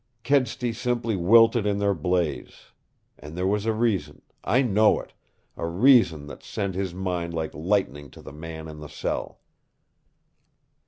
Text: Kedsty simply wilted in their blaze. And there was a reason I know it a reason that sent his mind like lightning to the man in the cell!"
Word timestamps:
Kedsty 0.23 0.73
simply 0.73 1.15
wilted 1.15 1.67
in 1.67 1.77
their 1.77 1.93
blaze. 1.93 2.71
And 3.19 3.37
there 3.37 3.45
was 3.45 3.67
a 3.67 3.71
reason 3.71 4.23
I 4.43 4.63
know 4.63 4.99
it 4.99 5.13
a 5.55 5.67
reason 5.67 6.25
that 6.25 6.41
sent 6.41 6.73
his 6.73 6.91
mind 6.91 7.35
like 7.35 7.53
lightning 7.53 8.09
to 8.09 8.21
the 8.23 8.33
man 8.33 8.67
in 8.67 8.79
the 8.79 8.89
cell!" 8.89 9.41